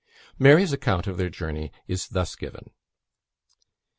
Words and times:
Mary's 0.39 0.73
account 0.73 1.05
of 1.05 1.17
their 1.17 1.29
journey 1.29 1.71
is 1.87 2.07
thus 2.07 2.35
given. 2.35 2.71